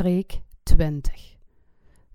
[0.00, 1.36] Preek 20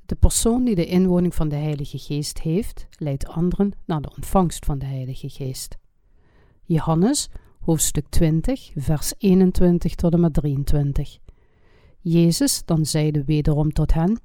[0.06, 4.65] De persoon die de inwoning van de Heilige Geest heeft, leidt anderen naar de ontvangst
[4.65, 5.78] van de Heilige Geest.
[6.63, 7.29] Johannes,
[7.60, 11.18] hoofdstuk 20, vers 21 tot en met 23.
[12.00, 14.20] Jezus dan zeide wederom tot hen: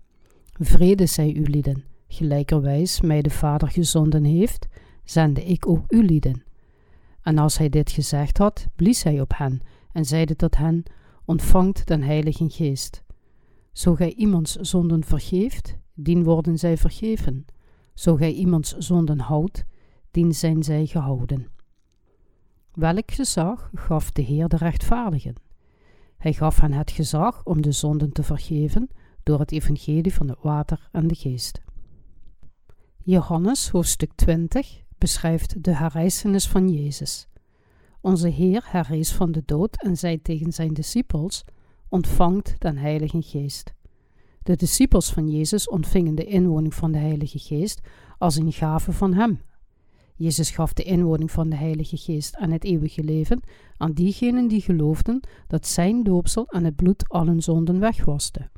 [0.52, 4.66] Vrede zij u lieden, gelijkerwijs mij de Vader gezonden heeft,
[5.04, 6.42] zende ik ook u lieden.
[7.22, 9.60] En als hij dit gezegd had, blies hij op hen
[9.92, 10.82] en zeide tot hen:
[11.24, 13.02] Ontvangt den Heilige Geest.
[13.72, 17.44] Zo gij iemands zonden vergeeft, dien worden zij vergeven.
[17.94, 19.64] Zo gij iemands zonden houdt,
[20.10, 21.46] dien zijn zij gehouden.
[22.72, 25.34] Welk gezag gaf de Heer de rechtvaardigen?
[26.18, 28.88] Hij gaf hen het gezag om de zonden te vergeven
[29.22, 31.60] door het evangelie van het water en de geest.
[33.02, 37.28] Johannes hoofdstuk 20 beschrijft de herrijzenis van Jezus.
[38.00, 41.44] Onze Heer herrees van de dood en zei tegen zijn discipels:
[41.92, 43.74] Ontvangt den Heilige Geest.
[44.42, 47.80] De discipels van Jezus ontvingen de inwoning van de Heilige Geest
[48.18, 49.40] als een gave van Hem.
[50.14, 53.40] Jezus gaf de inwoning van de Heilige Geest aan het eeuwige leven
[53.76, 58.50] aan diegenen die geloofden dat Zijn doopsel en het bloed allen zonden wegwaste.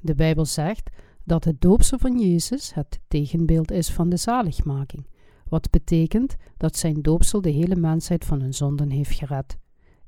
[0.00, 0.90] De Bijbel zegt
[1.24, 5.06] dat het doopsel van Jezus het tegenbeeld is van de zaligmaking,
[5.48, 9.58] wat betekent dat Zijn doopsel de hele mensheid van hun zonden heeft gered.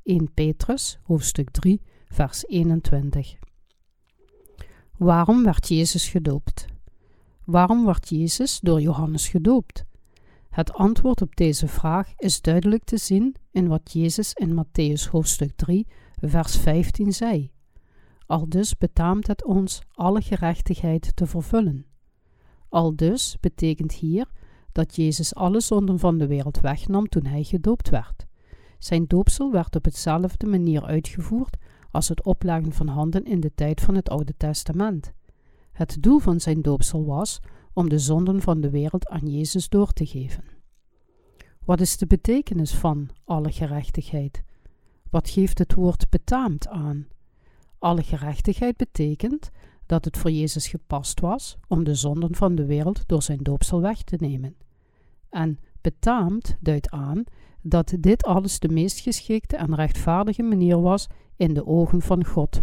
[0.02, 1.80] 1 Petrus, hoofdstuk 3,
[2.10, 3.36] vers 21.
[4.96, 6.66] Waarom werd Jezus gedoopt?
[7.44, 9.84] Waarom werd Jezus door Johannes gedoopt?
[10.50, 15.52] Het antwoord op deze vraag is duidelijk te zien in wat Jezus in Matthäus hoofdstuk
[15.56, 15.86] 3,
[16.20, 17.50] vers 15 zei.
[18.26, 21.86] Al dus betaamt het ons alle gerechtigheid te vervullen.
[22.68, 24.30] Al dus betekent hier
[24.72, 28.26] dat Jezus alle zonden van de wereld wegnam toen hij gedoopt werd.
[28.78, 31.56] Zijn doopsel werd op hetzelfde manier uitgevoerd
[31.90, 35.12] als het opleggen van handen in de tijd van het Oude Testament.
[35.72, 37.40] Het doel van zijn doopsel was
[37.72, 40.44] om de zonden van de wereld aan Jezus door te geven.
[41.64, 44.42] Wat is de betekenis van alle gerechtigheid?
[45.10, 47.06] Wat geeft het woord betaamt aan?
[47.78, 49.50] Alle gerechtigheid betekent
[49.86, 53.80] dat het voor Jezus gepast was om de zonden van de wereld door zijn doopsel
[53.80, 54.56] weg te nemen.
[55.28, 57.24] En betaamt duidt aan
[57.62, 61.06] dat dit alles de meest geschikte en rechtvaardige manier was
[61.36, 62.60] in de ogen van God.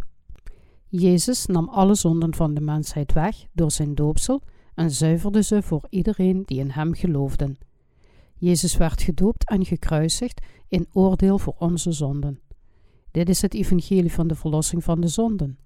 [0.89, 4.41] Jezus nam alle zonden van de mensheid weg door zijn doopsel
[4.73, 7.57] en zuiverde ze voor iedereen die in hem geloofden.
[8.35, 12.39] Jezus werd gedoopt en gekruisigd in oordeel voor onze zonden.
[13.11, 15.57] Dit is het evangelie van de verlossing van de zonden.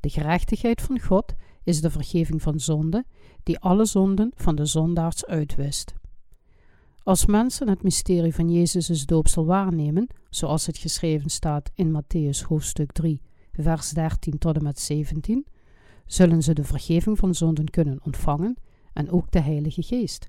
[0.00, 1.34] De gerechtigheid van God
[1.64, 3.06] is de vergeving van zonden,
[3.42, 5.94] die alle zonden van de zondaars uitwist.
[7.08, 12.92] Als mensen het mysterie van Jezus' doopsel waarnemen, zoals het geschreven staat in Matthäus hoofdstuk
[12.92, 15.46] 3, vers 13 tot en met 17,
[16.06, 18.56] zullen ze de vergeving van zonden kunnen ontvangen
[18.92, 20.28] en ook de Heilige Geest.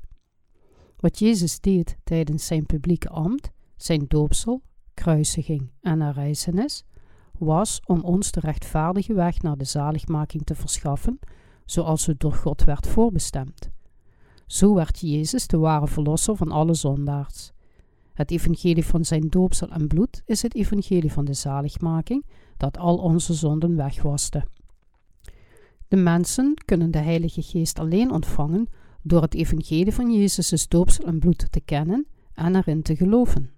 [0.98, 4.62] Wat Jezus deed tijdens zijn publieke ambt, zijn doopsel,
[4.94, 6.84] kruisiging en herrijzenis,
[7.38, 11.20] was om ons de rechtvaardige weg naar de zaligmaking te verschaffen,
[11.66, 13.70] zoals het door God werd voorbestemd.
[14.50, 17.52] Zo werd Jezus de ware verlosser van alle zondaars.
[18.14, 22.26] Het evangelie van zijn doopsel en bloed is het evangelie van de zaligmaking,
[22.58, 24.46] dat al onze zonden wegwaste.
[25.88, 28.68] De mensen kunnen de Heilige Geest alleen ontvangen
[29.02, 33.52] door het evangelie van Jezus' doopsel en bloed te kennen en erin te geloven.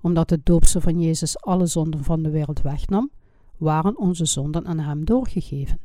[0.00, 3.10] Omdat het doopsel van Jezus alle zonden van de wereld wegnam,
[3.56, 5.80] waren onze zonden aan hem doorgegeven.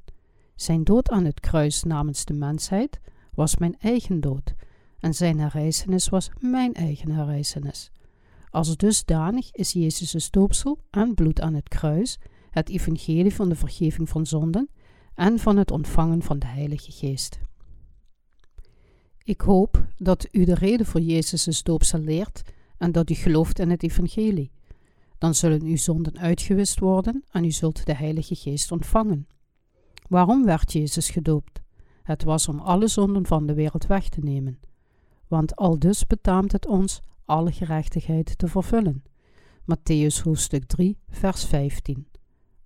[0.56, 3.00] Zijn dood aan het kruis namens de mensheid
[3.40, 4.54] was mijn eigen dood
[5.00, 7.92] en zijn herrijzenis was mijn eigen herrijzenis.
[8.50, 14.10] Als dusdanig is Jezus' doopsel en bloed aan het kruis het evangelie van de vergeving
[14.10, 14.70] van zonden
[15.16, 17.40] en van het ontvangen van de Heilige Geest.
[19.24, 22.42] Ik hoop dat u de reden voor Jezus' doopsel leert
[22.78, 24.52] en dat u gelooft in het evangelie.
[25.18, 29.28] Dan zullen uw zonden uitgewist worden en u zult de Heilige Geest ontvangen.
[30.08, 31.62] Waarom werd Jezus gedoopt?
[32.10, 34.60] Het was om alle zonden van de wereld weg te nemen.
[35.28, 39.04] Want al dus betaamt het ons alle gerechtigheid te vervullen.
[39.62, 42.08] Matthäus hoofdstuk 3, vers 15.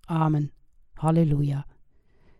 [0.01, 0.51] Amen.
[0.93, 1.65] Halleluja.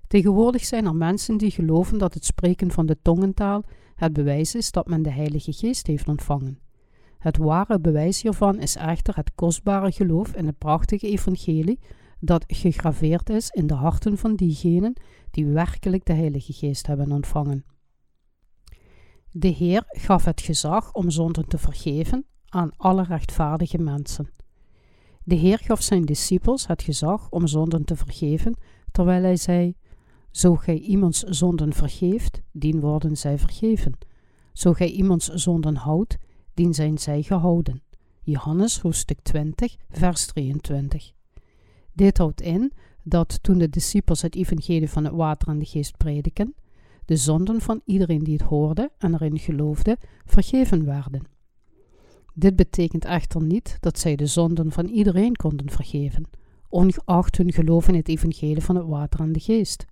[0.08, 3.64] Tegenwoordig zijn er mensen die geloven dat het spreken van de tongentaal
[3.96, 6.60] het bewijs is dat men de Heilige Geest heeft ontvangen.
[7.18, 11.80] Het ware bewijs hiervan is echter het kostbare geloof in het prachtige evangelie
[12.26, 14.94] dat gegraveerd is in de harten van diegenen
[15.32, 17.66] die werkelijk de Heilige Geest hebben ontvangen.
[19.32, 24.30] De Heer gaf het gezag om zonden te vergeven aan alle rechtvaardige mensen.
[25.24, 28.58] De Heer gaf zijn discipels het gezag om zonden te vergeven,
[28.92, 29.76] terwijl hij zei:
[30.32, 33.98] Zo gij iemands zonden vergeeft, dien worden zij vergeven.
[34.54, 36.18] Zo gij iemands zonden houdt,
[36.54, 37.84] dien zijn zij gehouden.
[38.22, 41.14] Johannes hoofdstuk 20, vers 23.
[41.94, 42.74] Dit houdt in
[43.04, 46.56] dat toen de discipels het evangelie van het water en de geest prediken,
[47.06, 51.24] de zonden van iedereen die het hoorde en erin geloofde, vergeven werden.
[52.34, 56.24] Dit betekent echter niet dat zij de zonden van iedereen konden vergeven,
[56.70, 59.86] ongeacht hun geloof in het evangelie van het water en de geest.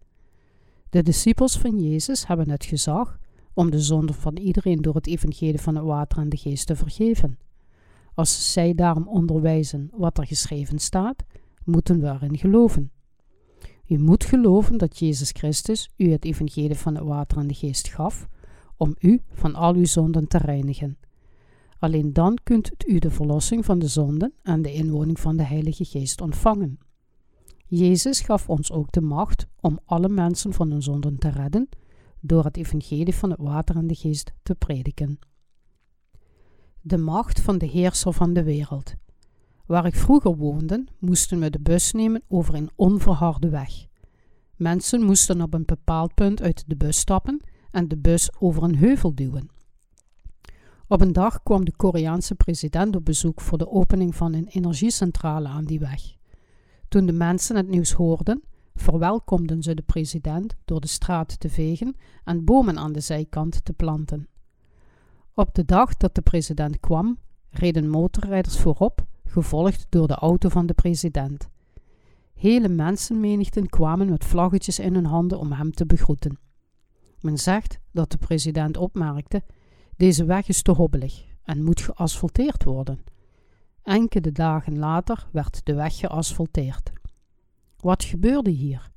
[0.90, 3.20] De discipels van Jezus hebben het gezag
[3.54, 6.76] om de zonden van iedereen door het evangelie van het water en de geest te
[6.76, 7.38] vergeven.
[8.14, 11.24] Als zij daarom onderwijzen wat er geschreven staat,
[11.66, 12.92] moeten erin geloven.
[13.88, 17.88] U moet geloven dat Jezus Christus u het evangelie van het water en de geest
[17.88, 18.28] gaf,
[18.78, 20.98] om u van al uw zonden te reinigen.
[21.80, 25.86] Alleen dan kunt u de verlossing van de zonden en de inwoning van de Heilige
[25.86, 26.80] Geest ontvangen.
[27.66, 31.70] Jezus gaf ons ook de macht om alle mensen van hun zonden te redden,
[32.20, 35.20] door het evangelie van het water en de geest te prediken.
[36.82, 38.94] De macht van de heerser van de wereld.
[39.72, 43.88] Waar ik vroeger woonde, moesten we de bus nemen over een onverharde weg.
[44.56, 47.42] Mensen moesten op een bepaald punt uit de bus stappen
[47.72, 49.50] en de bus over een heuvel duwen.
[50.88, 55.48] Op een dag kwam de Koreaanse president op bezoek voor de opening van een energiecentrale
[55.48, 56.02] aan die weg.
[56.88, 58.44] Toen de mensen het nieuws hoorden,
[58.76, 63.74] verwelkomden ze de president door de straat te vegen en bomen aan de zijkant te
[63.74, 64.28] planten.
[65.34, 67.18] Op de dag dat de president kwam,
[67.50, 71.50] reden motorrijders voorop gevolgd door de auto van de president.
[72.34, 76.40] Hele mensenmenigten kwamen met vlaggetjes in hun handen om hem te begroeten.
[77.20, 79.44] Men zegt dat de president opmerkte:
[79.98, 83.00] Deze weg is te hobbelig en moet geasfalteerd worden.
[83.84, 86.92] Enkele dagen later werd de weg geasfalteerd.
[87.78, 88.92] Wat gebeurde hier?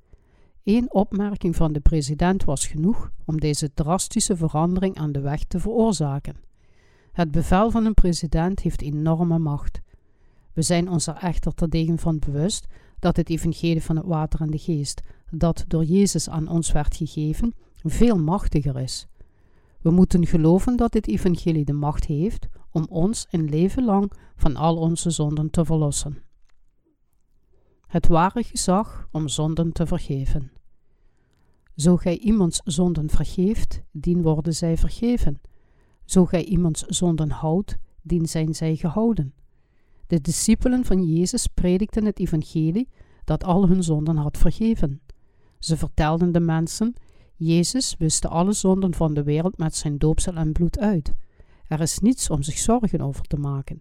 [0.64, 5.60] Eén opmerking van de president was genoeg om deze drastische verandering aan de weg te
[5.60, 6.36] veroorzaken.
[7.12, 9.80] Het bevel van een president heeft enorme macht.
[10.54, 12.66] We zijn ons er echter terdege van bewust
[12.98, 16.96] dat het evangelie van het water en de geest, dat door Jezus aan ons werd
[16.96, 19.06] gegeven, veel machtiger is.
[19.80, 24.56] We moeten geloven dat dit evangelie de macht heeft om ons een leven lang van
[24.56, 26.18] al onze zonden te verlossen.
[27.86, 30.52] Het ware gezag om zonden te vergeven.
[31.76, 35.40] Zo gij iemands zonden vergeeft, dien worden zij vergeven.
[36.04, 39.34] Zo gij iemands zonden houdt, dien zijn zij gehouden.
[40.06, 42.88] De discipelen van Jezus predikten het evangelie
[43.24, 45.00] dat al hun zonden had vergeven.
[45.58, 46.94] Ze vertelden de mensen:
[47.36, 51.12] Jezus wist alle zonden van de wereld met zijn doopsel en bloed uit.
[51.66, 53.78] Er is niets om zich zorgen over te maken.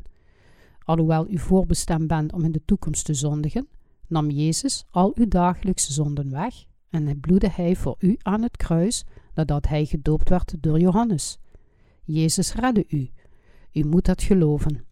[0.84, 3.68] Alhoewel u voorbestemd bent om in de toekomst te zondigen,
[4.08, 9.04] nam Jezus al uw dagelijkse zonden weg en bloedde hij voor u aan het kruis
[9.34, 11.40] nadat hij gedoopt werd door Johannes.
[12.04, 13.10] Jezus redde u.
[13.72, 14.86] U moet dat geloven.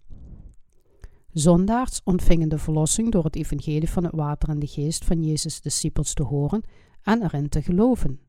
[1.34, 5.62] Zondaars ontvingen de verlossing door het evangelie van het water en de geest van Jezus'
[5.62, 6.64] discipels te horen
[7.02, 8.20] en erin te geloven.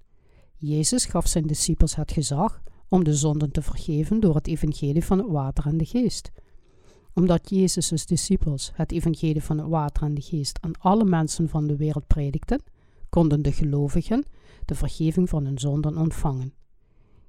[0.57, 5.19] Jezus gaf zijn discipels het gezag om de zonden te vergeven door het evangelie van
[5.19, 6.31] het water en de geest.
[7.15, 11.67] Omdat Jezus' discipels het evangelie van het water en de geest aan alle mensen van
[11.67, 12.63] de wereld predikten,
[13.09, 14.25] konden de gelovigen
[14.65, 16.55] de vergeving van hun zonden ontvangen.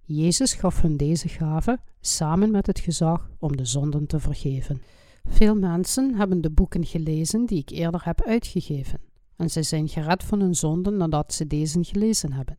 [0.06, 4.82] Jezus gaf hun deze gave samen met het gezag om de zonden te vergeven.
[5.24, 9.00] Veel mensen hebben de boeken gelezen die ik eerder heb uitgegeven,
[9.36, 12.58] en zij zijn gered van hun zonden nadat ze deze gelezen hebben.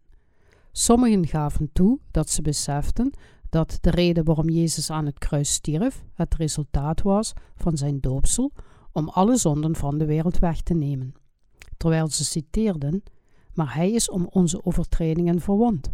[0.73, 3.12] Sommigen gaven toe dat ze beseften
[3.50, 8.52] dat de reden waarom Jezus aan het kruis stierf het resultaat was van zijn doopsel
[8.92, 11.14] om alle zonden van de wereld weg te nemen.
[11.76, 13.02] Terwijl ze citeerden:
[13.52, 15.90] Maar hij is om onze overtredingen verwond,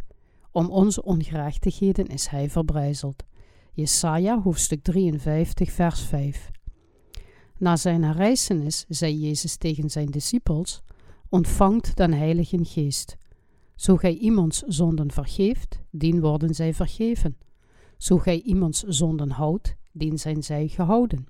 [0.50, 3.25] om onze ongerechtigheden is hij verbrijzeld.
[3.73, 6.50] Jesaja hoofdstuk 53 vers 5
[7.61, 10.83] na zijn herrijzenis zei Jezus tegen zijn discipels:
[11.29, 13.17] Ontvangt den Heilige Geest.
[13.75, 17.37] Zo gij iemands zonden vergeeft, dien worden zij vergeven.
[17.97, 21.26] Zo gij iemands zonden houdt, dien zijn zij gehouden.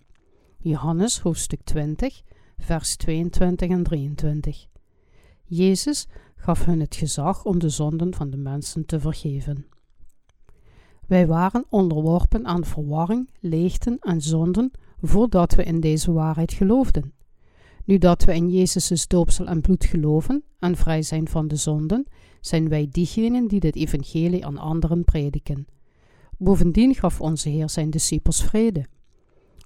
[0.59, 2.23] Johannes hoofdstuk 20,
[2.59, 4.67] vers 22 en 23.
[5.45, 6.07] Jezus
[6.37, 9.67] gaf hun het gezag om de zonden van de mensen te vergeven.
[11.07, 14.71] Wij waren onderworpen aan verwarring, leegten en zonden
[15.03, 17.13] voordat we in deze waarheid geloofden.
[17.85, 22.07] Nu dat we in Jezus' doopsel en bloed geloven en vrij zijn van de zonden,
[22.41, 25.67] zijn wij diegenen die dit evangelie aan anderen prediken.
[26.39, 28.87] Bovendien gaf onze Heer zijn discipels vrede.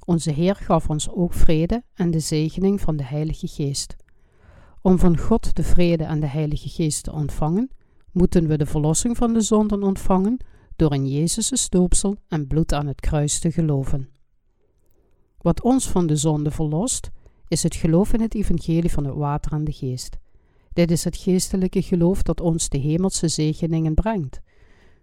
[0.05, 3.97] Onze Heer gaf ons ook vrede en de zegening van de Heilige Geest.
[4.83, 7.71] Om van God de vrede en de Heilige Geest te ontvangen,
[8.13, 10.37] moeten we de verlossing van de zonden ontvangen
[10.77, 14.14] door in Jezus' stoopsel en bloed aan het kruis te geloven.
[15.45, 17.11] Wat ons van de zonde verlost,
[17.49, 20.19] is het geloof in het evangelie van het water en de geest.
[20.73, 24.41] Dit is het geestelijke geloof dat ons de hemelse zegeningen brengt.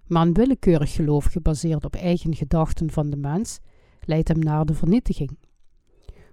[0.07, 3.59] Maar een willekeurig geloof gebaseerd op eigen gedachten van de mens
[4.01, 5.37] leidt hem naar de vernietiging.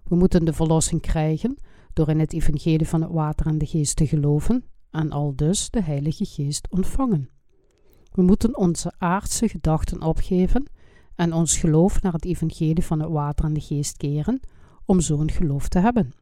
[0.04, 1.56] We moeten de verlossing krijgen
[1.92, 5.70] door in het evangelie van het water en de geest te geloven en al dus
[5.70, 7.30] de Heilige Geest ontvangen.
[8.12, 10.64] We moeten onze aardse gedachten opgeven
[11.18, 14.40] en ons geloof naar het evangelie van het water en de geest keren
[14.84, 16.12] om zo'n geloof te hebben.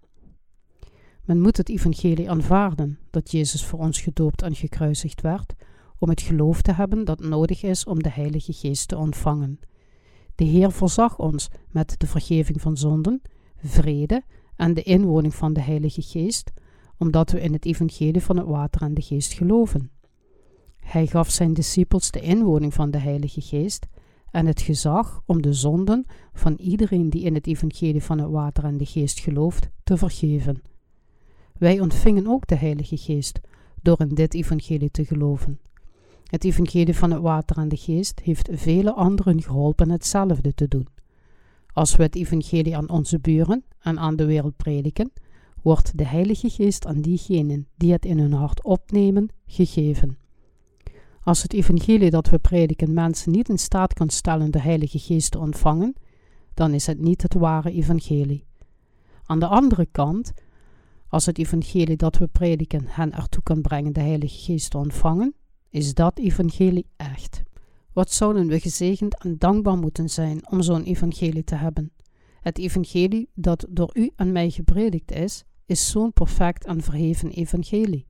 [1.25, 5.55] Men moet het evangelie aanvaarden dat Jezus voor ons gedoopt en gekruisigd werd,
[5.99, 9.61] om het geloof te hebben dat nodig is om de Heilige Geest te ontvangen.
[10.35, 13.23] De Heer voorzag ons met de vergeving van zonden,
[13.57, 14.23] vrede
[14.57, 16.53] en de inwoning van de Heilige Geest,
[16.99, 19.91] omdat we in het evangelie van het water en de geest geloven.
[20.77, 23.87] Hij gaf zijn discipels de inwoning van de Heilige Geest
[24.37, 28.65] en het gezag om de zonden van iedereen die in het evangelie van het water
[28.65, 30.63] en de geest gelooft te vergeven.
[31.59, 33.41] Wij ontvingen ook de Heilige Geest
[33.83, 35.61] door in dit evangelie te geloven.
[36.25, 40.87] Het evangelie van het water en de geest heeft vele anderen geholpen hetzelfde te doen.
[41.73, 45.13] Als we het evangelie aan onze buren en aan de wereld prediken,
[45.63, 50.26] wordt de Heilige Geest aan diegenen die het in hun hart opnemen gegeven.
[51.27, 55.31] Als het evangelie dat we prediken mensen niet in staat kan stellen de Heilige Geest
[55.31, 55.95] te ontvangen,
[56.55, 58.47] dan is het niet het ware evangelie.
[59.25, 60.33] Aan de andere kant,
[61.09, 65.35] als het evangelie dat we prediken hen ertoe kan brengen de Heilige Geest te ontvangen,
[65.71, 67.43] is dat evangelie echt.
[67.93, 71.93] Wat zouden we gezegend en dankbaar moeten zijn om zo'n evangelie te hebben?
[72.41, 78.06] Het evangelie dat door u en mij gepredikt is, is zo'n perfect en verheven evangelie.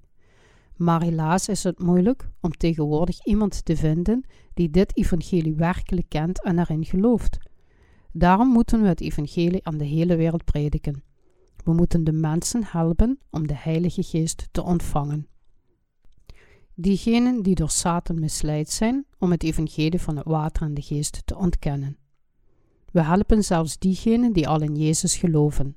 [0.76, 6.42] Maar helaas is het moeilijk om tegenwoordig iemand te vinden die dit evangelie werkelijk kent
[6.42, 7.38] en erin gelooft.
[8.12, 11.02] Daarom moeten we het evangelie aan de hele wereld prediken.
[11.64, 15.28] We moeten de mensen helpen om de Heilige Geest te ontvangen.
[16.78, 21.22] Diegenen die door Satan misleid zijn om het evangelie van het water en de geest
[21.24, 21.96] te ontkennen.
[22.92, 25.76] We helpen zelfs diegenen die al in Jezus geloven.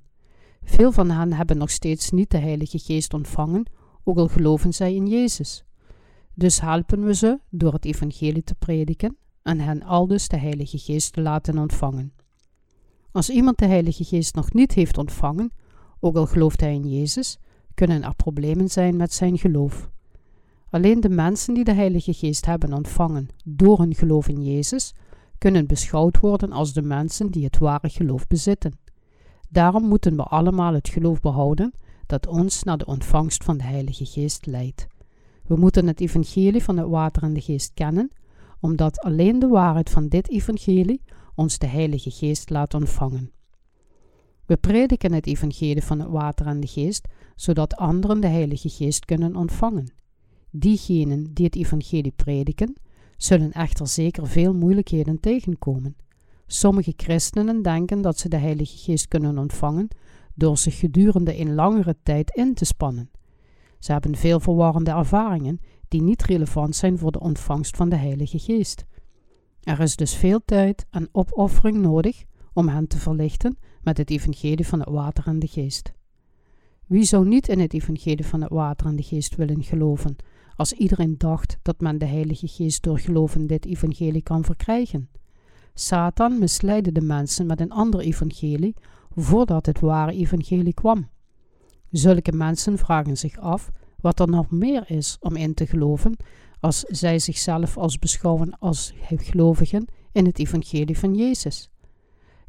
[0.64, 3.66] Veel van hen hebben nog steeds niet de Heilige Geest ontvangen,
[4.04, 5.64] ook al geloven zij in Jezus.
[6.34, 11.14] Dus helpen we ze door het evangelie te prediken en hen aldus de Heilige Geest
[11.14, 12.14] te laten ontvangen.
[13.12, 15.52] Als iemand de Heilige Geest nog niet heeft ontvangen,
[16.00, 17.38] ook al gelooft hij in Jezus,
[17.74, 19.90] kunnen er problemen zijn met zijn geloof.
[20.70, 24.94] Alleen de mensen die de Heilige Geest hebben ontvangen door hun geloof in Jezus,
[25.38, 28.80] kunnen beschouwd worden als de mensen die het ware geloof bezitten.
[29.50, 31.74] Daarom moeten we allemaal het geloof behouden
[32.10, 34.88] dat ons naar de ontvangst van de Heilige Geest leidt.
[35.46, 38.12] We moeten het evangelie van het water en de geest kennen,
[38.60, 41.02] omdat alleen de waarheid van dit evangelie
[41.36, 43.32] ons de Heilige Geest laat ontvangen.
[44.46, 49.06] We prediken het evangelie van het water en de geest, zodat anderen de Heilige Geest
[49.06, 49.94] kunnen ontvangen.
[50.52, 52.74] Diegenen die het evangelie prediken,
[53.18, 55.96] zullen echter zeker veel moeilijkheden tegenkomen.
[56.48, 59.88] Sommige christenen denken dat ze de Heilige Geest kunnen ontvangen
[60.40, 63.12] door zich gedurende een langere tijd in te spannen.
[63.80, 68.40] Ze hebben veel verwarrende ervaringen die niet relevant zijn voor de ontvangst van de Heilige
[68.40, 68.86] Geest.
[69.64, 74.68] Er is dus veel tijd en opoffering nodig om hen te verlichten met het evangelie
[74.68, 75.94] van het water en de geest.
[76.86, 80.16] Wie zou niet in het evangelie van het water en de geest willen geloven,
[80.56, 85.10] als iedereen dacht dat men de Heilige Geest door geloven dit evangelie kan verkrijgen?
[85.74, 88.76] Satan misleidde de mensen met een ander evangelie
[89.22, 91.10] voordat het ware evangelie kwam.
[91.92, 93.72] Zulke mensen vragen zich af
[94.02, 96.16] wat er nog meer is om in te geloven
[96.60, 101.70] als zij zichzelf als beschouwen als gelovigen in het evangelie van Jezus.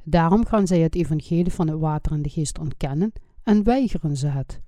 [0.04, 3.12] Daarom gaan zij het evangelie van het water en de geest ontkennen
[3.42, 4.60] en weigeren ze het.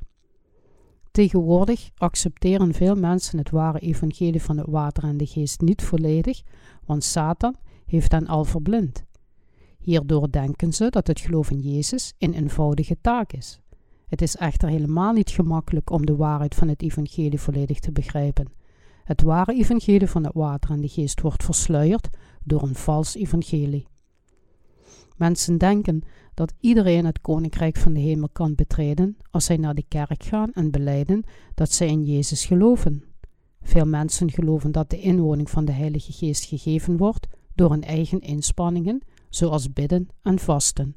[1.11, 6.43] Tegenwoordig accepteren veel mensen het ware evangelie van het water en de geest niet volledig,
[6.85, 7.57] want Satan
[7.87, 9.05] heeft hen al verblind.
[9.83, 13.61] Hierdoor denken ze dat het geloof in Jezus een eenvoudige taak is.
[14.09, 18.47] Het is echter helemaal niet gemakkelijk om de waarheid van het evangelie volledig te begrijpen.
[19.05, 22.09] Het ware evangelie van het water en de geest wordt versluierd
[22.45, 23.87] door een vals evangelie.
[25.17, 26.03] Mensen denken
[26.35, 30.53] dat iedereen het koninkrijk van de hemel kan betreden als zij naar de kerk gaan
[30.53, 31.25] en beleiden
[31.55, 33.05] dat zij in Jezus geloven.
[33.63, 38.21] Veel mensen geloven dat de inwoning van de Heilige Geest gegeven wordt door hun eigen
[38.21, 39.03] inspanningen,
[39.35, 40.95] zoals bidden en vasten.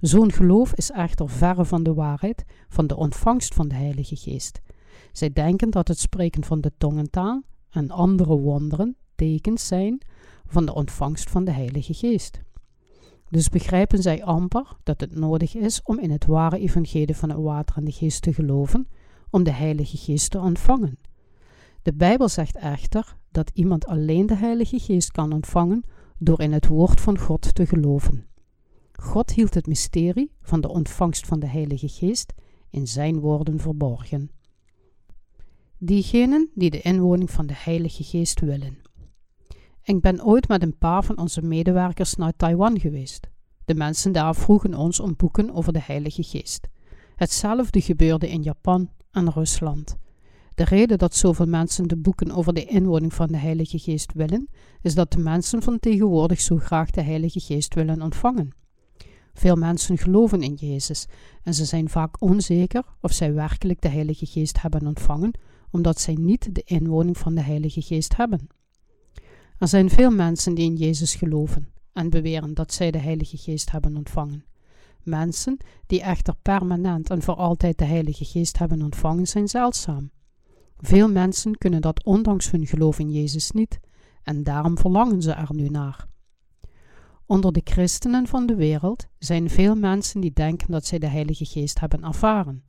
[0.00, 4.60] Zo'n geloof is echter verre van de waarheid van de ontvangst van de Heilige Geest.
[5.12, 10.00] Zij denken dat het spreken van de tongentaal en andere wonderen tekens zijn
[10.46, 12.40] van de ontvangst van de Heilige Geest.
[13.30, 17.38] Dus begrijpen zij amper dat het nodig is om in het ware evangelie van het
[17.38, 18.88] water en de geest te geloven,
[19.30, 20.98] om de Heilige Geest te ontvangen.
[21.82, 25.84] De Bijbel zegt echter dat iemand alleen de Heilige Geest kan ontvangen
[26.18, 28.26] door in het woord van God te geloven.
[28.92, 32.32] God hield het mysterie van de ontvangst van de Heilige Geest
[32.70, 34.30] in zijn woorden verborgen.
[35.78, 38.78] Diegenen die de inwoning van de Heilige Geest willen.
[39.82, 43.28] Ik ben ooit met een paar van onze medewerkers naar Taiwan geweest.
[43.64, 46.68] De mensen daar vroegen ons om boeken over de Heilige Geest.
[47.16, 49.96] Hetzelfde gebeurde in Japan en Rusland.
[50.58, 54.48] De reden dat zoveel mensen de boeken over de inwoning van de Heilige Geest willen,
[54.82, 58.50] is dat de mensen van tegenwoordig zo graag de Heilige Geest willen ontvangen.
[59.34, 61.06] Veel mensen geloven in Jezus
[61.42, 65.38] en ze zijn vaak onzeker of zij werkelijk de Heilige Geest hebben ontvangen,
[65.70, 68.46] omdat zij niet de inwoning van de Heilige Geest hebben.
[69.58, 73.70] Er zijn veel mensen die in Jezus geloven en beweren dat zij de Heilige Geest
[73.70, 74.44] hebben ontvangen.
[75.02, 80.10] Mensen die echter permanent en voor altijd de Heilige Geest hebben ontvangen, zijn zeldzaam.
[80.80, 83.80] Veel mensen kunnen dat ondanks hun geloof in Jezus niet
[84.22, 86.06] en daarom verlangen ze er nu naar.
[87.26, 91.44] Onder de christenen van de wereld zijn veel mensen die denken dat zij de Heilige
[91.44, 92.64] Geest hebben ervaren.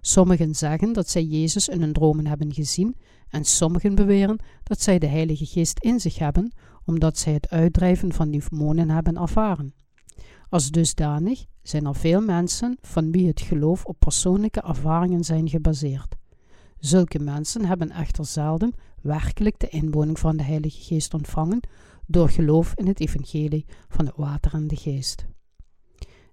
[0.00, 2.96] Sommigen zeggen dat zij Jezus in hun dromen hebben gezien
[3.28, 6.52] en sommigen beweren dat zij de Heilige Geest in zich hebben,
[6.84, 9.74] omdat zij het uitdrijven van demonen hebben ervaren.
[10.48, 16.20] Als dusdanig zijn er veel mensen van wie het geloof op persoonlijke ervaringen zijn gebaseerd.
[16.82, 21.60] Zulke mensen hebben echter zelden werkelijk de inwoning van de Heilige Geest ontvangen
[22.06, 25.26] door geloof in het evangelie van het water en de geest.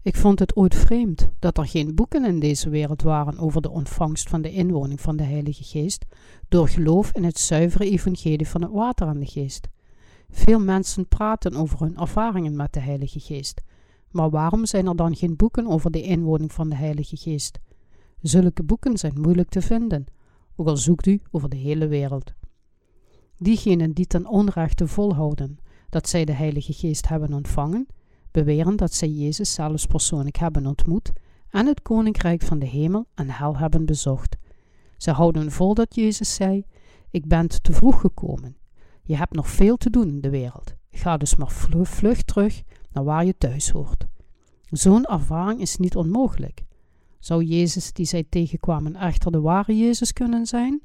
[0.02, 3.70] Ik vond het ooit vreemd dat er geen boeken in deze wereld waren over de
[3.70, 6.06] ontvangst van de inwoning van de Heilige Geest
[6.48, 9.68] door geloof in het zuivere evangelie van het water en de geest.
[10.30, 13.62] Veel mensen praten over hun ervaringen met de Heilige Geest,
[14.12, 17.60] maar waarom zijn er dan geen boeken over de inwoning van de Heilige Geest?
[18.22, 20.06] Zulke boeken zijn moeilijk te vinden,
[20.60, 22.34] ook al zoekt u over de hele wereld.
[23.38, 25.58] Diegenen die ten onrechte volhouden
[25.90, 27.88] dat zij de Heilige Geest hebben ontvangen,
[28.32, 31.12] beweren dat zij Jezus zelfs persoonlijk hebben ontmoet
[31.50, 34.38] en het koninkrijk van de hemel en hel hebben bezocht.
[34.98, 36.66] Ze houden vol dat Jezus zei:
[37.12, 38.58] Ik ben te vroeg gekomen.
[39.02, 40.76] Je hebt nog veel te doen in de wereld.
[40.92, 41.52] Ga dus maar
[41.84, 44.06] vlug terug naar waar je thuis hoort.
[44.70, 46.64] Zo'n ervaring is niet onmogelijk.
[47.20, 50.82] Zou Jezus die zij tegenkwamen echter de ware Jezus kunnen zijn?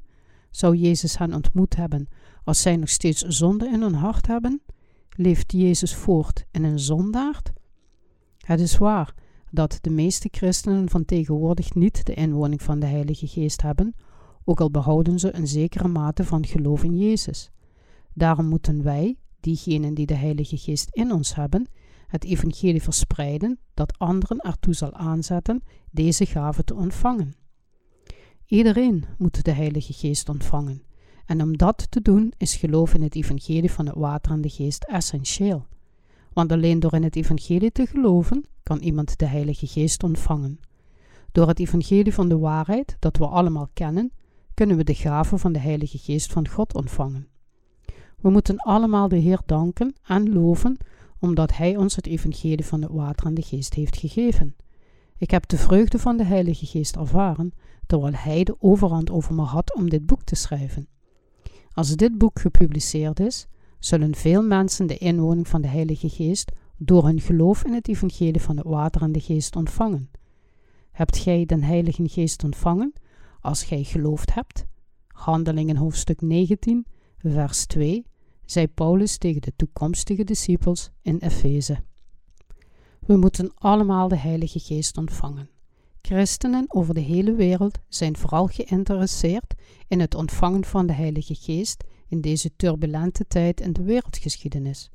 [0.49, 2.07] Zou Jezus hen ontmoet hebben
[2.43, 4.61] als zij nog steeds zonde in hun hart hebben?
[5.09, 7.51] Leeft Jezus voort in een zondaard?
[8.37, 9.13] Het is waar
[9.51, 13.95] dat de meeste christenen van tegenwoordig niet de inwoning van de Heilige Geest hebben,
[14.43, 17.51] ook al behouden ze een zekere mate van geloof in Jezus.
[18.13, 21.67] Daarom moeten wij, diegenen die de Heilige Geest in ons hebben,
[22.15, 27.35] het evangelie verspreiden dat anderen ertoe zal aanzetten deze gave te ontvangen.
[28.45, 30.83] Iedereen moet de Heilige Geest ontvangen.
[31.25, 34.49] En om dat te doen is geloof in het evangelie van het water en de
[34.49, 35.65] geest essentieel.
[36.33, 40.59] Want alleen door in het evangelie te geloven kan iemand de Heilige Geest ontvangen.
[41.31, 44.11] Door het evangelie van de waarheid, dat we allemaal kennen,
[44.53, 47.27] kunnen we de gave van de Heilige Geest van God ontvangen.
[48.21, 50.77] We moeten allemaal de Heer danken en loven,
[51.19, 54.55] omdat Hij ons het evangelie van het water en de geest heeft gegeven.
[55.17, 57.53] Ik heb de vreugde van de Heilige Geest ervaren,
[57.87, 60.87] terwijl Hij de overhand over me had om dit boek te schrijven.
[61.71, 63.47] Als dit boek gepubliceerd is,
[63.79, 68.41] zullen veel mensen de inwoning van de Heilige Geest door hun geloof in het evangelie
[68.41, 70.09] van het water en de geest ontvangen.
[70.91, 72.93] Hebt gij den Heilige Geest ontvangen
[73.39, 74.65] als gij geloofd hebt?
[75.07, 76.85] Handelingen hoofdstuk 19,
[77.17, 78.05] vers 2,
[78.45, 81.77] zei Paulus tegen de toekomstige discipels in Efeze.
[82.99, 85.49] We moeten allemaal de Heilige Geest ontvangen.
[86.01, 89.53] Christenen over de hele wereld zijn vooral geïnteresseerd
[89.87, 94.89] in het ontvangen van de Heilige Geest in deze turbulente tijd in de wereldgeschiedenis.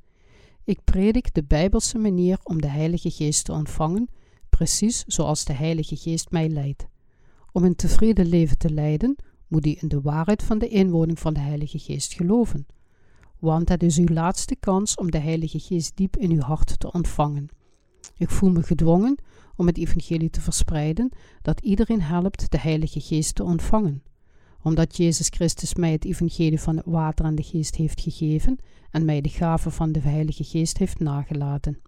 [0.64, 4.08] Ik predik de Bijbelse manier om de Heilige Geest te ontvangen,
[4.48, 6.86] precies zoals de Heilige Geest mij leidt.
[7.52, 11.34] Om een tevreden leven te leiden, moet u in de waarheid van de inwoning van
[11.34, 12.66] de Heilige Geest geloven.
[13.40, 16.92] Want het is uw laatste kans om de Heilige Geest diep in uw hart te
[16.92, 17.48] ontvangen.
[18.16, 19.18] Ik voel me gedwongen
[19.56, 24.02] om het evangelie te verspreiden dat iedereen helpt de Heilige Geest te ontvangen.
[24.62, 28.58] Omdat Jezus Christus mij het evangelie van het water en de geest heeft gegeven
[28.90, 31.80] en mij de gave van de Heilige Geest heeft nagelaten.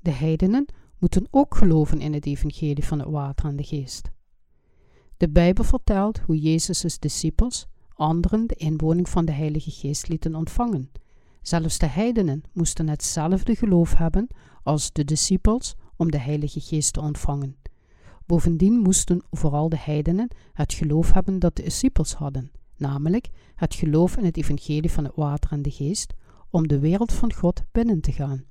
[0.00, 0.66] De heidenen
[0.98, 4.10] moeten ook geloven in het evangelie van het water en de geest.
[5.16, 7.66] De Bijbel vertelt hoe Jezus' discipels
[7.98, 10.90] anderen de inwoning van de Heilige Geest lieten ontvangen.
[11.42, 14.28] Zelfs de heidenen moesten hetzelfde geloof hebben
[14.62, 17.56] als de discipels om de Heilige Geest te ontvangen.
[18.26, 24.16] Bovendien moesten vooral de heidenen het geloof hebben dat de discipels hadden, namelijk het geloof
[24.16, 26.14] in het evangelie van het water en de geest,
[26.50, 28.44] om de wereld van God binnen te gaan.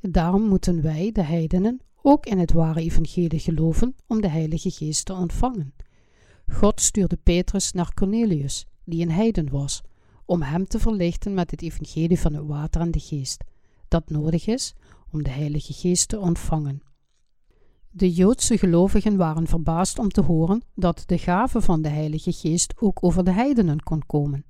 [0.00, 5.04] Daarom moeten wij, de heidenen, ook in het ware evangelie geloven om de Heilige Geest
[5.04, 5.74] te ontvangen.
[6.52, 9.82] God stuurde Petrus naar Cornelius, die een heiden was,
[10.24, 13.44] om hem te verlichten met het evangelie van het water en de geest,
[13.88, 14.74] dat nodig is
[15.10, 16.82] om de Heilige Geest te ontvangen.
[17.90, 22.74] De Joodse gelovigen waren verbaasd om te horen dat de gave van de Heilige Geest
[22.80, 24.44] ook over de heidenen kon komen.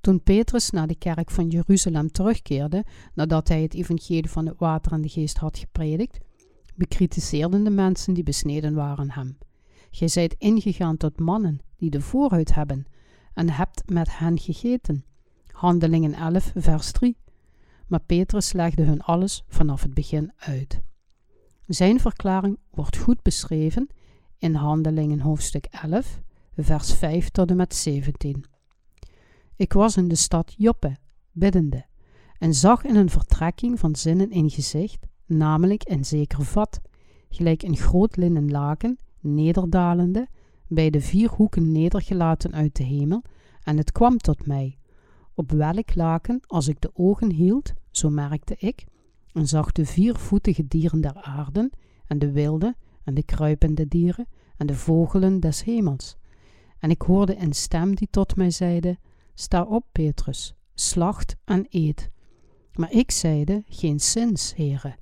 [0.00, 2.84] Toen Petrus naar de kerk van Jeruzalem terugkeerde,
[3.14, 6.18] nadat hij het evangelie van het water en de geest had gepredikt,
[6.74, 9.38] bekritiseerden de mensen die besneden waren hem.
[9.90, 12.86] Gij zijt ingegaan tot mannen die de voorhuid hebben,
[13.34, 15.04] en hebt met hen gegeten.
[15.50, 17.16] Handelingen 11, vers 3.
[17.86, 20.82] Maar Petrus legde hun alles vanaf het begin uit.
[21.66, 23.88] Zijn verklaring wordt goed beschreven
[24.38, 26.20] in Handelingen hoofdstuk 11,
[26.56, 28.44] vers 5 tot en met 17.
[29.56, 30.96] Ik was in de stad Joppe,
[31.32, 31.86] biddende,
[32.38, 36.80] en zag in een vertrekking van zinnen in gezicht, namelijk een zeker vat,
[37.28, 40.28] gelijk een groot linnen laken, nederdalende,
[40.68, 43.22] bij de vier hoeken nedergelaten uit de hemel,
[43.62, 44.78] en het kwam tot mij.
[45.34, 48.84] Op welk laken, als ik de ogen hield, zo merkte ik,
[49.32, 51.70] en zag de viervoetige dieren der aarde,
[52.06, 52.74] en de wilde,
[53.04, 56.16] en de kruipende dieren, en de vogelen des hemels.
[56.78, 58.98] En ik hoorde een stem die tot mij zeide:
[59.34, 62.10] Sta op, Petrus, slacht en eet.
[62.74, 64.96] Maar ik zeide: Geen zins, heren,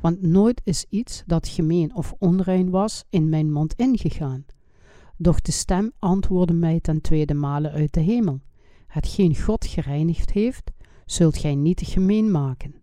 [0.00, 4.44] want nooit is iets dat gemeen of onrein was in mijn mond ingegaan.
[5.20, 8.40] Doch de stem antwoordde mij ten tweede male uit de hemel:
[8.86, 10.70] Hetgeen God gereinigd heeft,
[11.06, 12.74] zult gij niet gemeen maken.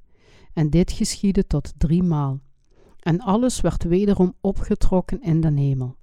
[0.53, 2.39] En dit geschiedde tot driemaal.
[2.99, 5.95] En alles werd wederom opgetrokken in den hemel.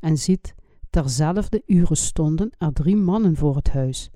[0.00, 0.54] En ziet,
[0.90, 4.10] terzelfde uren stonden er drie mannen voor het huis,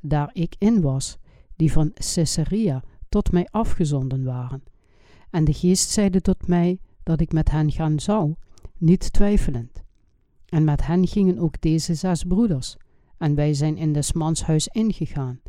[0.00, 1.18] daar ik in was,
[1.56, 4.62] die van Caesarea tot mij afgezonden waren.
[5.30, 8.34] En de geest zeide tot mij dat ik met hen gaan zou,
[8.78, 9.83] niet twijfelend.
[10.54, 12.76] En met hen gingen ook deze zes broeders,
[13.18, 15.40] en wij zijn in des mans huis ingegaan.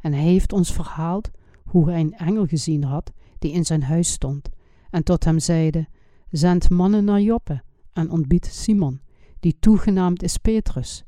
[0.00, 1.30] En hij heeft ons verhaald
[1.64, 4.48] hoe hij een engel gezien had, die in zijn huis stond,
[4.90, 5.88] en tot hem zeide:
[6.30, 9.00] Zend mannen naar Joppe, en ontbied Simon,
[9.40, 11.02] die toegenaamd is Petrus,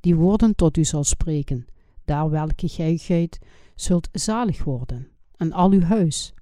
[0.00, 1.66] die woorden tot u zal spreken,
[2.04, 3.38] daar welke gij geit
[3.74, 6.34] zult zalig worden, en al uw huis.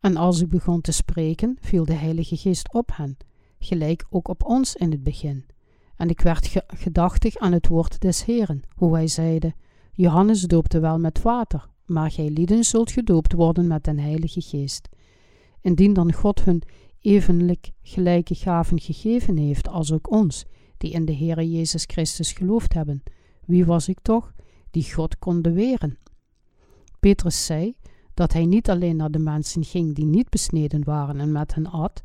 [0.00, 3.16] En als ik begon te spreken, viel de Heilige Geest op hen,
[3.58, 5.50] gelijk ook op ons in het begin.
[6.02, 9.54] En ik werd gedachtig aan het woord des Heeren, hoe hij zeide:
[9.92, 14.88] Johannes doopte wel met water, maar gij lieden zult gedoopt worden met den Heilige Geest.
[15.60, 16.62] Indien dan God hun
[17.00, 20.44] evenlijk gelijke gaven gegeven heeft als ook ons,
[20.78, 23.02] die in de Heere Jezus Christus geloofd hebben,
[23.44, 24.32] wie was ik toch,
[24.70, 25.98] die God kon beweren?
[27.00, 27.74] Petrus zei
[28.14, 31.66] dat hij niet alleen naar de mensen ging die niet besneden waren en met hen
[31.66, 32.02] at,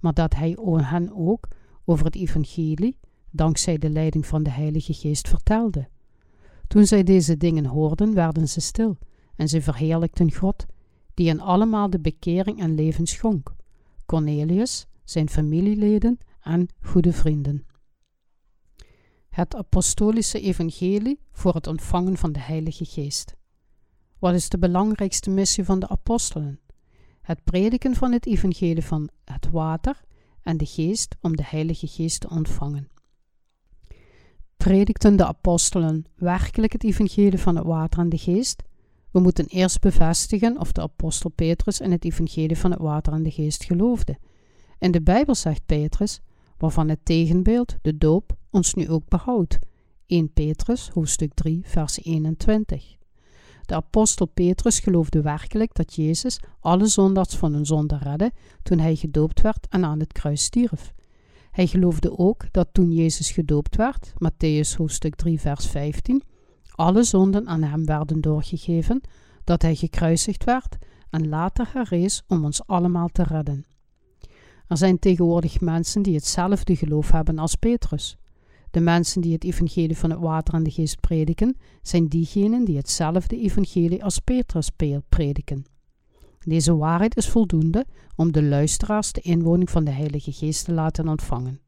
[0.00, 1.48] maar dat hij hen ook
[1.84, 2.96] over het evangelie,
[3.30, 5.88] dankzij de leiding van de Heilige Geest, vertelde.
[6.66, 8.98] Toen zij deze dingen hoorden, werden ze stil
[9.36, 10.66] en ze verheerlijkten God,
[11.14, 13.54] die hen allemaal de bekering en leven schonk.
[14.06, 17.66] Cornelius, zijn familieleden en goede vrienden.
[19.28, 23.36] Het apostolische evangelie voor het ontvangen van de Heilige Geest.
[24.18, 26.60] Wat is de belangrijkste missie van de apostelen?
[27.22, 30.00] Het prediken van het evangelie van het water
[30.42, 32.88] en de geest om de Heilige Geest te ontvangen.
[34.60, 38.62] Predikten de apostelen werkelijk het evangelie van het water en de geest?
[39.10, 43.22] We moeten eerst bevestigen of de apostel Petrus in het evangelie van het water en
[43.22, 44.18] de geest geloofde.
[44.78, 46.20] In de Bijbel zegt Petrus,
[46.58, 49.58] waarvan het tegenbeeld, de doop, ons nu ook behoudt.
[50.06, 52.96] 1 Petrus, hoofdstuk 3, vers 21.
[53.66, 58.96] De apostel Petrus geloofde werkelijk dat Jezus alle zondags van hun zonde redde toen hij
[58.96, 60.92] gedoopt werd en aan het kruis stierf.
[61.60, 66.22] Hij geloofde ook dat toen Jezus gedoopt werd, Matthäus hoofdstuk 3 vers 15,
[66.70, 69.00] alle zonden aan hem werden doorgegeven,
[69.44, 70.76] dat hij gekruisigd werd
[71.10, 73.64] en later herrees om ons allemaal te redden.
[74.66, 78.16] Er zijn tegenwoordig mensen die hetzelfde geloof hebben als Petrus.
[78.70, 82.76] De mensen die het evangelie van het water en de geest prediken, zijn diegenen die
[82.76, 84.70] hetzelfde evangelie als Petrus
[85.08, 85.64] prediken.
[86.46, 91.08] Deze waarheid is voldoende om de luisteraars de inwoning van de Heilige Geest te laten
[91.08, 91.60] ontvangen.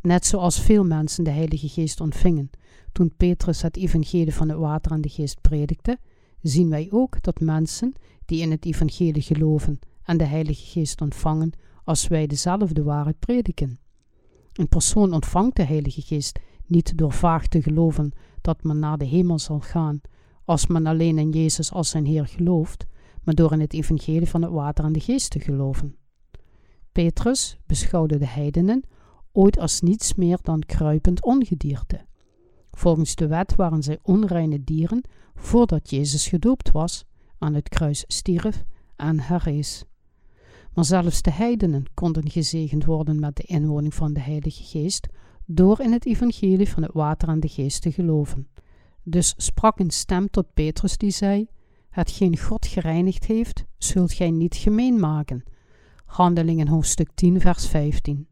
[0.00, 2.50] Net zoals veel mensen de Heilige Geest ontvingen
[2.96, 5.98] toen Petrus het evangelie van het water en de geest predikte,
[6.42, 7.92] zien wij ook dat mensen
[8.24, 11.52] die in het evangelie geloven en de Heilige Geest ontvangen,
[11.84, 13.78] als wij dezelfde waarheid prediken.
[14.52, 19.04] Een persoon ontvangt de Heilige Geest niet door vaag te geloven dat men naar de
[19.04, 20.00] hemel zal gaan
[20.44, 22.86] als men alleen in Jezus als zijn Heer gelooft,
[23.26, 25.96] maar door in het evangelie van het water en de geest te geloven.
[26.92, 28.82] Petrus beschouwde de heidenen
[29.32, 32.06] ooit als niets meer dan kruipend ongedierte.
[32.70, 35.02] Volgens de wet waren zij onreine dieren
[35.34, 37.04] voordat Jezus gedoopt was,
[37.38, 38.64] aan het kruis stierf
[38.96, 39.84] en herrees.
[40.74, 45.08] Maar zelfs de heidenen konden gezegend worden met de inwoning van de Heilige Geest
[45.44, 48.48] door in het evangelie van het water en de geest te geloven.
[49.02, 51.48] Dus sprak een stem tot Petrus die zei:
[51.96, 55.44] Hetgeen God gereinigd heeft, zult gij niet gemeen maken.
[56.04, 58.26] Handelingen hoofdstuk 10, vers 15.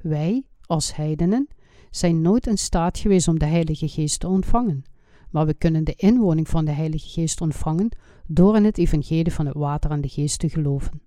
[0.00, 1.48] Wij, als heidenen,
[1.90, 4.84] zijn nooit in staat geweest om de Heilige Geest te ontvangen,
[5.30, 9.46] maar we kunnen de inwoning van de Heilige Geest ontvangen door in het evangelie van
[9.46, 11.02] het water en de geest te geloven.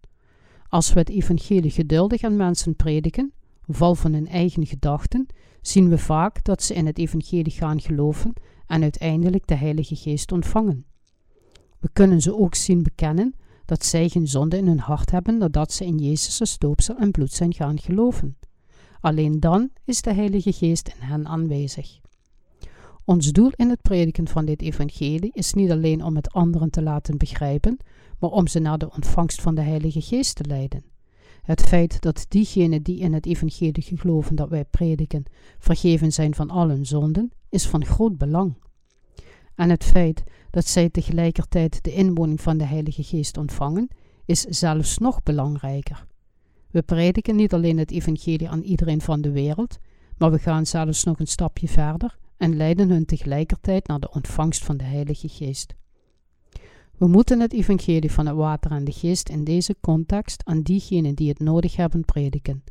[0.70, 3.34] Als we het evangelie geduldig aan mensen prediken,
[3.68, 5.26] val van hun eigen gedachten,
[5.62, 8.34] zien we vaak dat ze in het evangelie gaan geloven
[8.66, 10.86] en uiteindelijk de Heilige Geest ontvangen.
[11.88, 15.72] We kunnen ze ook zien bekennen dat zij geen zonde in hun hart hebben nadat
[15.72, 18.38] ze in Jezus' stoopsel en bloed zijn gaan geloven.
[19.00, 22.00] Alleen dan is de Heilige Geest in hen aanwezig.
[23.04, 26.82] Ons doel in het prediken van dit evangelie is niet alleen om het anderen te
[26.82, 27.78] laten begrijpen,
[28.20, 30.84] maar om ze naar de ontvangst van de Heilige Geest te leiden.
[31.42, 35.24] Het feit dat diegenen die in het evangelie geloven dat wij prediken,
[35.60, 38.56] vergeven zijn van al hun zonden, is van groot belang.
[39.56, 40.24] En het feit
[40.58, 43.88] dat zij tegelijkertijd de inwoning van de Heilige Geest ontvangen,
[44.26, 46.06] is zelfs nog belangrijker.
[46.72, 49.78] We prediken niet alleen het evangelie aan iedereen van de wereld,
[50.18, 54.66] maar we gaan zelfs nog een stapje verder en leiden hun tegelijkertijd naar de ontvangst
[54.66, 55.76] van de Heilige Geest.
[56.98, 61.16] We moeten het evangelie van het water en de geest in deze context aan diegenen
[61.16, 62.64] die het nodig hebben prediken.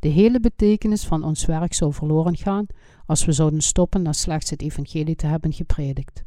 [0.00, 2.66] De hele betekenis van ons werk zou verloren gaan
[3.06, 6.24] als we zouden stoppen na slechts het evangelie te hebben gepredikt.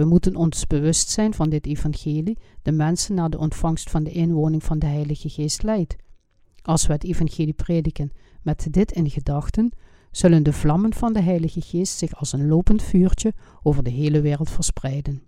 [0.00, 4.10] We moeten ons bewust zijn van dit evangelie, de mensen naar de ontvangst van de
[4.10, 5.96] inwoning van de Heilige Geest leidt.
[6.62, 9.72] Als we het evangelie prediken met dit in gedachten,
[10.10, 13.32] zullen de vlammen van de Heilige Geest zich als een lopend vuurtje
[13.62, 15.22] over de hele wereld verspreiden.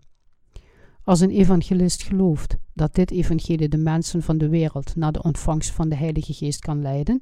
[1.05, 5.71] Als een evangelist gelooft dat dit evangelie de mensen van de wereld naar de ontvangst
[5.71, 7.21] van de Heilige Geest kan leiden,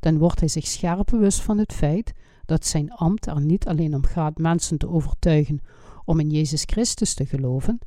[0.00, 2.12] dan wordt hij zich scherp bewust van het feit
[2.44, 5.60] dat zijn ambt er niet alleen om gaat mensen te overtuigen
[6.04, 7.78] om in Jezus Christus te geloven,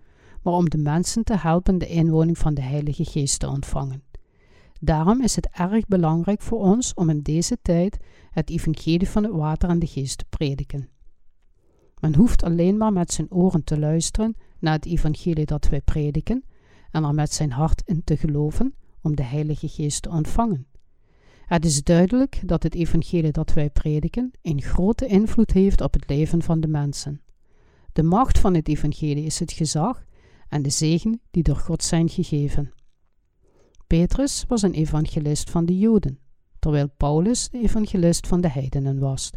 [0.41, 4.04] maar om de mensen te helpen de inwoning van de Heilige Geest te ontvangen.
[4.80, 7.97] Daarom is het erg belangrijk voor ons om in deze tijd
[8.32, 10.89] het evangelie van het water en de geest te prediken.
[11.99, 16.43] Men hoeft alleen maar met zijn oren te luisteren naar het evangelie dat wij prediken
[16.91, 20.67] en er met zijn hart in te geloven om de Heilige Geest te ontvangen.
[21.45, 26.10] Het is duidelijk dat het evangelie dat wij prediken een grote invloed heeft op het
[26.10, 27.21] leven van de mensen.
[27.93, 30.06] De macht van het evangelie is het gezag
[30.47, 32.71] en de zegen die door God zijn gegeven.
[33.88, 36.19] Petrus was een evangelist van de Joden,
[36.60, 39.32] terwijl Paulus de evangelist van de heidenen was.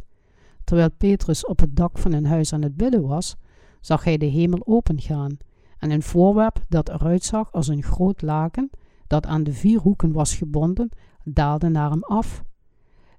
[0.65, 3.37] Terwijl Petrus op het dak van een huis aan het bidden was,
[3.81, 5.37] zag hij de hemel opengaan
[5.79, 8.71] en een voorwerp dat eruit zag als een groot laken
[9.07, 10.89] dat aan de vier hoeken was gebonden,
[11.25, 12.45] daalde naar hem af.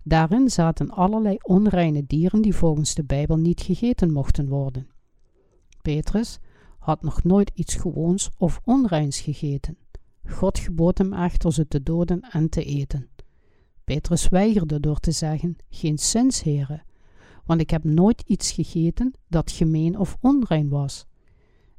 [0.04, 4.88] Daarin zaten allerlei onreine dieren die volgens de Bijbel niet gegeten mochten worden.
[5.88, 6.40] Petrus
[6.80, 9.78] had nog nooit iets gewoons of onreins gegeten.
[10.26, 13.10] God gebood hem echter ze te doden en te eten.
[13.84, 16.84] Petrus weigerde door te zeggen: Geen zins, heren,
[17.46, 21.06] want ik heb nooit iets gegeten dat gemeen of onrein was.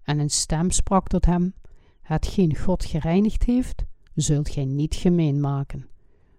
[0.02, 1.54] En een stem sprak tot hem:
[2.00, 5.88] Hetgeen God gereinigd heeft, zult gij niet gemeen maken.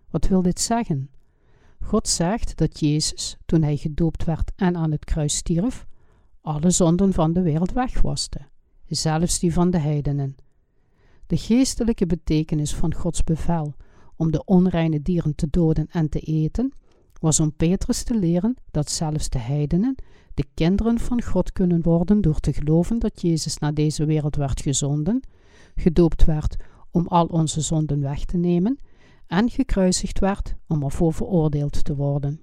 [0.10, 1.10] Wat wil dit zeggen?
[1.80, 5.88] God zegt dat Jezus, toen hij gedoopt werd en aan het kruis stierf,
[6.42, 8.40] alle zonden van de wereld wegwaste,
[8.88, 10.36] zelfs die van de heidenen.
[11.28, 13.74] De geestelijke betekenis van Gods bevel
[14.16, 16.74] om de onreine dieren te doden en te eten,
[17.20, 19.96] was om Petrus te leren dat zelfs de heidenen
[20.34, 24.62] de kinderen van God kunnen worden door te geloven dat Jezus naar deze wereld werd
[24.62, 25.24] gezonden,
[25.76, 26.56] gedoopt werd
[26.92, 28.78] om al onze zonden weg te nemen
[29.28, 32.42] en gekruisigd werd om ervoor veroordeeld te worden.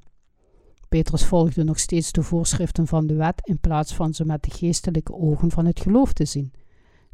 [0.97, 4.51] Petrus volgde nog steeds de voorschriften van de wet in plaats van ze met de
[4.51, 6.53] geestelijke ogen van het geloof te zien,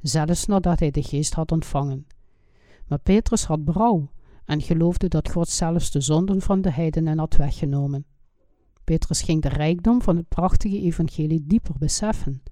[0.00, 2.06] zelfs nadat hij de geest had ontvangen.
[2.86, 4.10] Maar Petrus had berouw
[4.44, 8.04] en geloofde dat God zelfs de zonden van de heidenen had weggenomen.
[8.84, 12.42] Petrus ging de rijkdom van het prachtige evangelie dieper beseffen.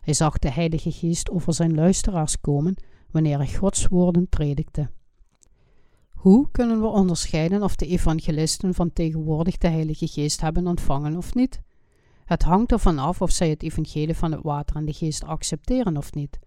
[0.00, 2.74] Hij zag de Heilige Geest over zijn luisteraars komen
[3.10, 4.90] wanneer hij Gods woorden predikte.
[6.22, 11.34] Hoe kunnen we onderscheiden of de evangelisten van tegenwoordig de Heilige Geest hebben ontvangen of
[11.34, 11.60] niet?
[12.24, 15.96] Het hangt ervan af of zij het evangelie van het water en de geest accepteren
[15.96, 16.38] of niet.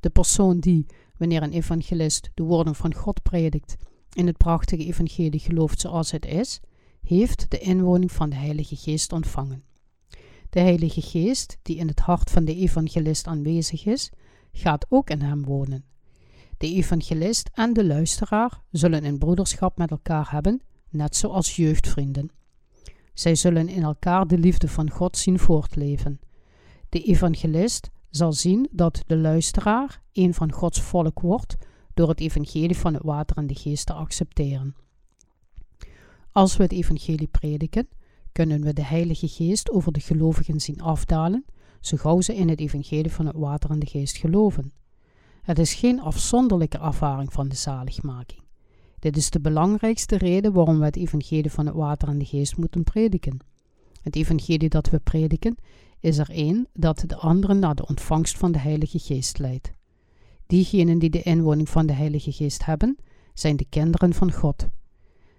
[0.00, 3.76] De persoon die, wanneer een evangelist de woorden van God predikt,
[4.12, 6.60] in het prachtige evangelie gelooft zoals het is,
[7.02, 9.64] heeft de inwoning van de Heilige Geest ontvangen.
[10.50, 14.10] De Heilige Geest, die in het hart van de evangelist aanwezig is,
[14.52, 15.84] gaat ook in hem wonen.
[16.62, 22.30] De evangelist en de luisteraar zullen een broederschap met elkaar hebben, net zoals jeugdvrienden.
[23.14, 26.20] Zij zullen in elkaar de liefde van God zien voortleven.
[26.88, 31.56] De evangelist zal zien dat de luisteraar een van Gods volk wordt
[31.94, 34.74] door het evangelie van het water en de geest te accepteren.
[36.32, 37.88] Als we het evangelie prediken,
[38.32, 41.44] kunnen we de Heilige Geest over de gelovigen zien afdalen,
[41.80, 44.72] zo gauw ze in het evangelie van het water en de geest geloven.
[45.42, 48.40] Het is geen afzonderlijke ervaring van de zaligmaking.
[48.98, 52.56] Dit is de belangrijkste reden waarom we het evangelie van het water en de geest
[52.56, 53.38] moeten prediken.
[54.02, 55.56] Het evangelie dat we prediken
[56.00, 59.72] is er één dat de anderen naar de ontvangst van de Heilige Geest leidt.
[60.46, 62.96] Diegenen die de inwoning van de Heilige Geest hebben,
[63.34, 64.68] zijn de kinderen van God.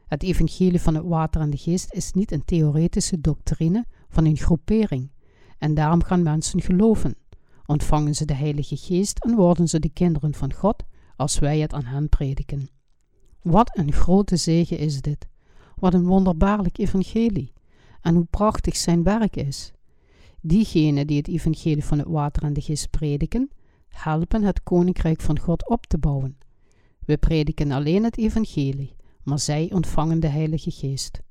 [0.08, 4.38] Het evangelie van het water en de geest is niet een theoretische doctrine van een
[4.38, 5.12] groepering,
[5.58, 7.16] en daarom gaan mensen geloven.
[7.66, 10.84] Ontvangen ze de Heilige Geest en worden ze de kinderen van God
[11.16, 12.70] als wij het aan hen prediken.
[13.42, 15.28] Wat een grote zegen is dit!
[15.76, 17.54] Wat een wonderbaarlijk evangelie!
[18.02, 19.72] En hoe prachtig zijn werk is!
[20.42, 23.50] Diegenen die het evangelie van het water en de geest prediken,
[23.88, 26.38] helpen het koninkrijk van God op te bouwen.
[27.06, 31.22] We prediken alleen het evangelie, maar zij ontvangen de Heilige Geest.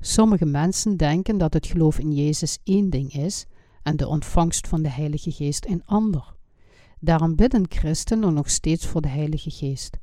[0.00, 3.46] Sommige mensen denken dat het geloof in Jezus één ding is
[3.88, 6.34] en de ontvangst van de Heilige Geest een ander.
[7.00, 9.98] Daarom bidden christenen nog steeds voor de Heilige Geest.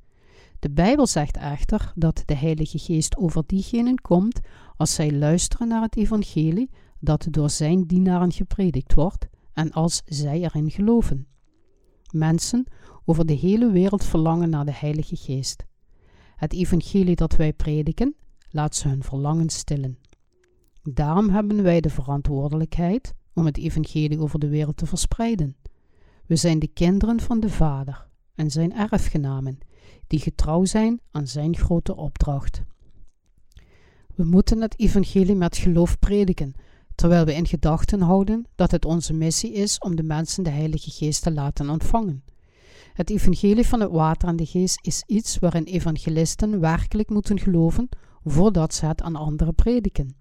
[0.60, 4.40] De Bijbel zegt echter dat de Heilige Geest over diegenen komt
[4.78, 6.70] als zij luisteren naar het evangelie
[7.00, 11.28] dat door zijn dienaren gepredikt wordt en als zij erin geloven.
[12.12, 12.66] Mensen
[13.04, 15.66] over de hele wereld verlangen naar de Heilige Geest.
[16.36, 18.16] Het evangelie dat wij prediken,
[18.50, 19.98] laat ze hun verlangen stillen.
[20.84, 25.56] Daarom hebben wij de verantwoordelijkheid om het evangelie over de wereld te verspreiden.
[26.26, 29.58] We zijn de kinderen van de Vader en zijn erfgenamen,
[30.08, 32.64] die getrouw zijn aan zijn grote opdracht.
[34.16, 36.54] We moeten het evangelie met geloof prediken,
[36.96, 40.92] terwijl we in gedachten houden dat het onze missie is om de mensen de Heilige
[40.92, 42.24] Geest te laten ontvangen.
[42.94, 47.90] Het evangelie van het water en de geest is iets waarin evangelisten werkelijk moeten geloven
[48.24, 50.16] voordat ze het aan anderen prediken.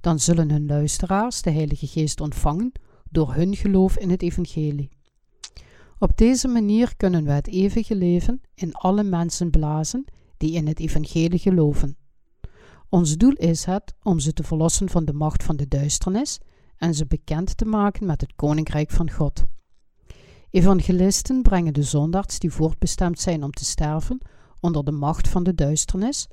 [0.00, 2.72] Dan zullen hun luisteraars de Heilige Geest ontvangen
[3.10, 4.88] door hun geloof in het evangelie.
[5.98, 10.04] Op deze manier kunnen we het eeuwige leven in alle mensen blazen
[10.36, 11.96] die in het evangelie geloven.
[12.88, 16.38] Ons doel is het om ze te verlossen van de macht van de duisternis
[16.76, 19.44] en ze bekend te maken met het koninkrijk van God.
[20.50, 24.20] Evangelisten brengen de zondaars die voortbestemd zijn om te sterven
[24.60, 26.28] onder de macht van de duisternis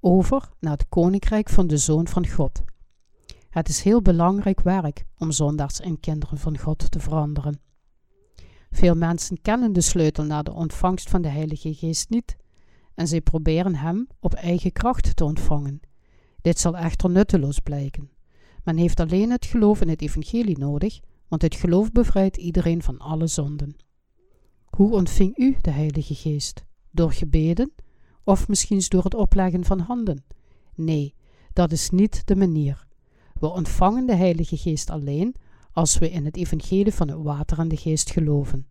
[0.00, 2.62] over naar het koninkrijk van de Zoon van God.
[3.48, 7.60] Het is heel belangrijk werk om zondaars en kinderen van God te veranderen.
[8.70, 12.36] Veel mensen kennen de sleutel naar de ontvangst van de Heilige Geest niet
[12.94, 15.80] en zij proberen hem op eigen kracht te ontvangen.
[16.40, 18.10] Dit zal echter nutteloos blijken.
[18.64, 22.98] Men heeft alleen het geloof in het evangelie nodig, want het geloof bevrijdt iedereen van
[22.98, 23.76] alle zonden.
[24.64, 26.64] Hoe ontving u de Heilige Geest?
[26.90, 27.72] Door gebeden?
[28.24, 30.24] Of misschien door het opleggen van handen?
[30.74, 31.14] Nee,
[31.52, 32.87] dat is niet de manier.
[33.38, 35.34] We ontvangen de Heilige Geest alleen
[35.72, 38.66] als we in het evangelie van het water en de geest geloven.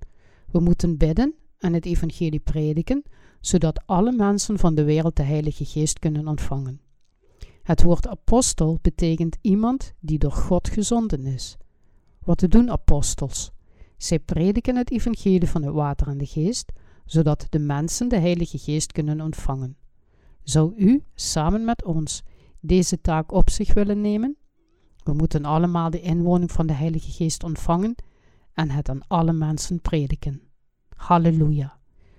[0.51, 3.03] We moeten bidden en het evangelie prediken,
[3.41, 6.81] zodat alle mensen van de wereld de Heilige Geest kunnen ontvangen.
[7.63, 11.57] Het woord apostel betekent iemand die door God gezonden is.
[12.19, 13.51] Wat doen apostels?
[13.97, 16.71] Zij prediken het evangelie van het water en de geest,
[17.05, 19.77] zodat de mensen de Heilige Geest kunnen ontvangen.
[20.43, 22.23] Zou u samen met ons
[22.59, 24.37] deze taak op zich willen nemen?
[25.07, 27.95] We moeten allemaal de inwoning van de Heilige Geest ontvangen
[28.53, 30.41] en het aan alle mensen prediken.
[30.95, 31.77] Halleluja.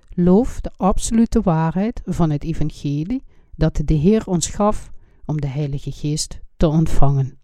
[0.08, 3.22] Loof de absolute waarheid van het evangelie
[3.56, 4.90] dat de Heer ons gaf
[5.24, 7.38] om de Heilige Geest te ontvangen.